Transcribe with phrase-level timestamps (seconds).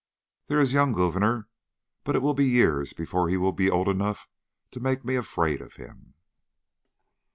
[0.47, 1.47] "There is a young Gouverneur,
[2.05, 4.27] but it will be years before he will be old enough
[4.71, 6.15] to make me afraid of him."